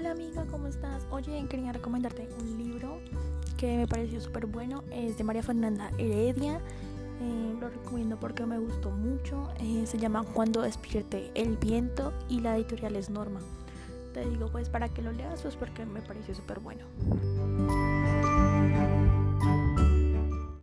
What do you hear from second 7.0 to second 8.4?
Eh, lo recomiendo